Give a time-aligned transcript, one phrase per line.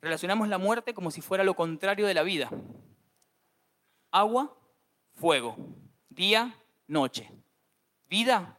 [0.00, 2.50] relacionamos la muerte como si fuera lo contrario de la vida.
[4.10, 4.56] Agua,
[5.14, 5.56] fuego.
[6.08, 6.54] Día,
[6.86, 7.30] noche.
[8.08, 8.58] Vida,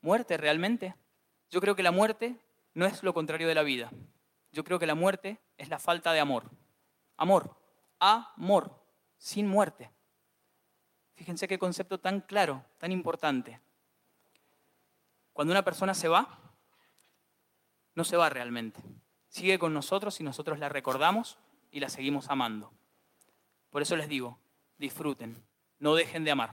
[0.00, 0.94] muerte realmente.
[1.50, 2.36] Yo creo que la muerte
[2.74, 3.90] no es lo contrario de la vida.
[4.52, 6.50] Yo creo que la muerte es la falta de amor.
[7.16, 7.56] Amor,
[7.98, 8.82] amor,
[9.16, 9.90] sin muerte.
[11.14, 13.60] Fíjense qué concepto tan claro, tan importante.
[15.32, 16.38] Cuando una persona se va,
[17.94, 18.80] no se va realmente.
[19.32, 21.38] Sigue con nosotros y nosotros la recordamos
[21.70, 22.70] y la seguimos amando.
[23.70, 24.38] Por eso les digo,
[24.76, 25.42] disfruten,
[25.78, 26.52] no dejen de amar.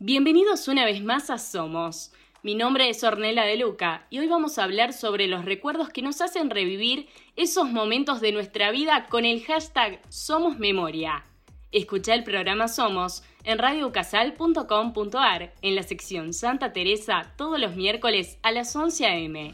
[0.00, 2.12] Bienvenidos una vez más a Somos.
[2.42, 6.02] Mi nombre es Ornella de Luca y hoy vamos a hablar sobre los recuerdos que
[6.02, 11.24] nos hacen revivir esos momentos de nuestra vida con el hashtag Somos Memoria.
[11.74, 18.52] Escucha el programa Somos en radiocasal.com.ar en la sección Santa Teresa todos los miércoles a
[18.52, 19.52] las 11 a.m.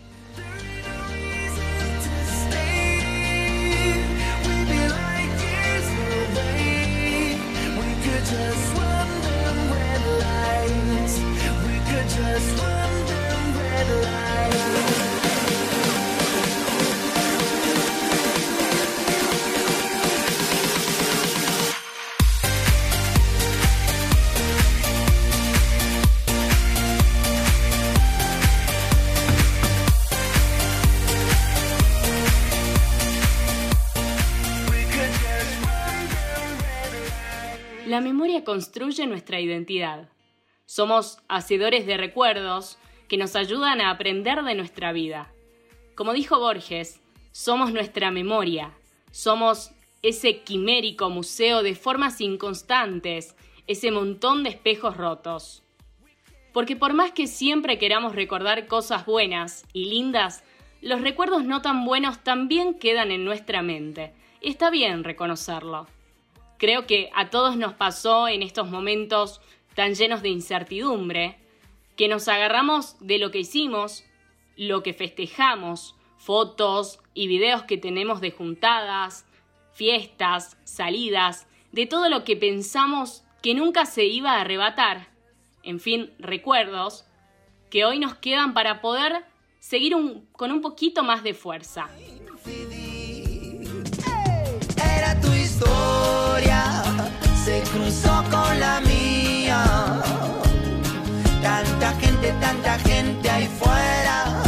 [38.01, 40.09] La memoria construye nuestra identidad.
[40.65, 45.31] Somos hacedores de recuerdos que nos ayudan a aprender de nuestra vida.
[45.95, 48.73] Como dijo Borges, somos nuestra memoria,
[49.11, 55.63] somos ese quimérico museo de formas inconstantes, ese montón de espejos rotos.
[56.55, 60.43] Porque por más que siempre queramos recordar cosas buenas y lindas,
[60.81, 64.15] los recuerdos no tan buenos también quedan en nuestra mente.
[64.41, 65.87] Está bien reconocerlo.
[66.61, 69.41] Creo que a todos nos pasó en estos momentos
[69.75, 71.39] tan llenos de incertidumbre,
[71.97, 74.05] que nos agarramos de lo que hicimos,
[74.59, 79.25] lo que festejamos, fotos y videos que tenemos de juntadas,
[79.73, 85.09] fiestas, salidas, de todo lo que pensamos que nunca se iba a arrebatar,
[85.63, 87.07] en fin, recuerdos,
[87.71, 89.25] que hoy nos quedan para poder
[89.61, 89.97] seguir
[90.33, 91.89] con un poquito más de fuerza.
[94.77, 96.00] Era tu historia,
[102.39, 104.43] Tanta gente, ahí fuera.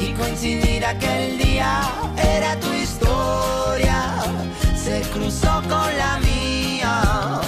[0.00, 1.82] Y coincidir aquel día
[2.16, 4.22] era tu historia.
[4.74, 7.40] Se cruzó con la mía.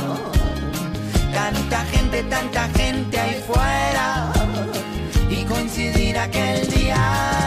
[1.32, 4.32] Tanta gente, tanta gente ahí fuera.
[5.30, 7.40] Y coincidir aquel día.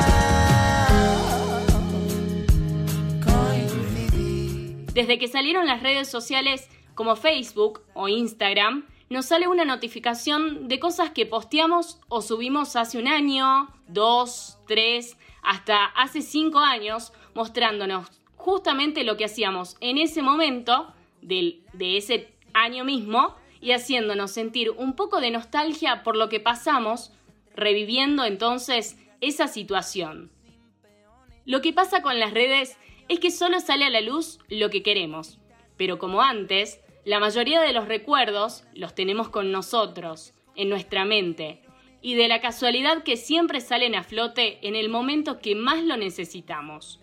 [4.93, 10.79] Desde que salieron las redes sociales como Facebook o Instagram, nos sale una notificación de
[10.79, 18.07] cosas que posteamos o subimos hace un año, dos, tres, hasta hace cinco años, mostrándonos
[18.35, 24.93] justamente lo que hacíamos en ese momento de ese año mismo y haciéndonos sentir un
[24.93, 27.13] poco de nostalgia por lo que pasamos,
[27.55, 30.31] reviviendo entonces esa situación.
[31.45, 32.77] Lo que pasa con las redes
[33.07, 35.39] es que solo sale a la luz lo que queremos,
[35.77, 41.61] pero como antes, la mayoría de los recuerdos los tenemos con nosotros, en nuestra mente,
[42.01, 45.97] y de la casualidad que siempre salen a flote en el momento que más lo
[45.97, 47.01] necesitamos.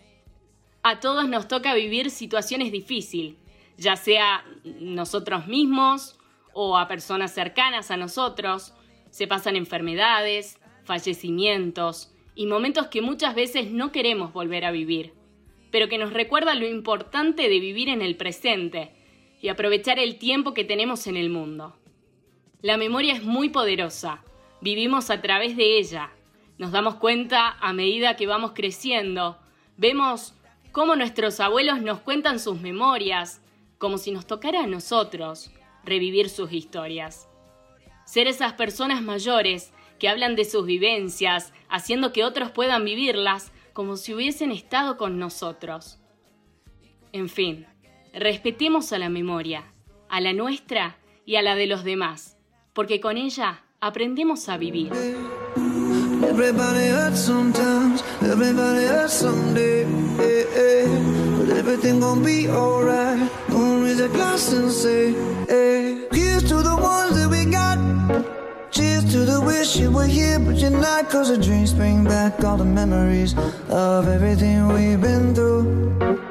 [0.81, 3.35] A todos nos toca vivir situaciones difíciles,
[3.77, 6.17] ya sea nosotros mismos
[6.53, 8.73] o a personas cercanas a nosotros,
[9.11, 15.13] se pasan enfermedades, fallecimientos y momentos que muchas veces no queremos volver a vivir,
[15.71, 18.93] pero que nos recuerda lo importante de vivir en el presente
[19.41, 21.75] y aprovechar el tiempo que tenemos en el mundo.
[22.61, 24.23] La memoria es muy poderosa,
[24.61, 26.11] vivimos a través de ella,
[26.57, 29.39] nos damos cuenta a medida que vamos creciendo,
[29.77, 30.35] vemos
[30.71, 33.41] cómo nuestros abuelos nos cuentan sus memorias,
[33.79, 35.49] como si nos tocara a nosotros
[35.83, 37.27] revivir sus historias.
[38.05, 43.97] Ser esas personas mayores que hablan de sus vivencias, haciendo que otros puedan vivirlas como
[43.97, 45.99] si hubiesen estado con nosotros.
[47.11, 47.65] En fin,
[48.13, 49.63] Respetemos a la memoria,
[50.09, 52.37] a la nuestra y a la de los demás,
[52.73, 54.91] porque con ella aprendemos a vivir.
[68.71, 71.09] Cheers to the wish you were here, but you're not.
[71.09, 73.35] Cause the dreams bring back all the memories
[73.69, 76.30] of everything we've been through.